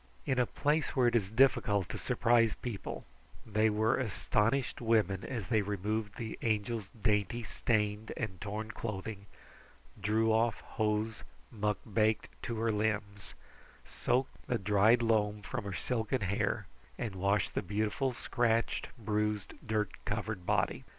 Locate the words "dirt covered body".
19.67-20.83